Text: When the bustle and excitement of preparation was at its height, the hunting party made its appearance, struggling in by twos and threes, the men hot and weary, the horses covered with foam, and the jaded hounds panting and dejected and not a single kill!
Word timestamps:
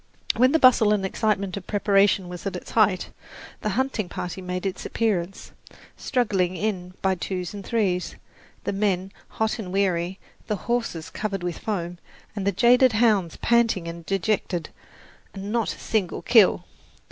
When 0.35 0.51
the 0.51 0.57
bustle 0.57 0.93
and 0.93 1.05
excitement 1.05 1.55
of 1.57 1.67
preparation 1.67 2.27
was 2.27 2.47
at 2.47 2.55
its 2.55 2.71
height, 2.71 3.11
the 3.61 3.69
hunting 3.77 4.09
party 4.09 4.41
made 4.41 4.65
its 4.65 4.83
appearance, 4.83 5.51
struggling 5.95 6.57
in 6.57 6.95
by 7.03 7.13
twos 7.13 7.53
and 7.53 7.63
threes, 7.63 8.15
the 8.63 8.73
men 8.73 9.11
hot 9.27 9.59
and 9.59 9.71
weary, 9.71 10.17
the 10.47 10.55
horses 10.65 11.11
covered 11.11 11.43
with 11.43 11.59
foam, 11.59 11.99
and 12.35 12.47
the 12.47 12.51
jaded 12.51 12.93
hounds 12.93 13.37
panting 13.43 13.87
and 13.87 14.03
dejected 14.07 14.69
and 15.35 15.51
not 15.51 15.75
a 15.75 15.79
single 15.79 16.23
kill! 16.23 16.65